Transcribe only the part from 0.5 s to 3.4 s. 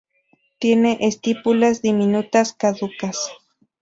Tiene estípulas diminutas caducas.